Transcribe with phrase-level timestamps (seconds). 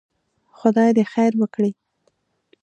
[0.57, 1.71] خدای دې خير وکړي.